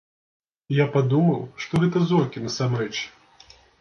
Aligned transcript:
І 0.73 0.77
я 0.77 0.87
падумаў, 0.95 1.37
што 1.65 1.81
гэта 1.83 1.97
зоркі, 2.13 2.43
насамрэч. 2.47 2.93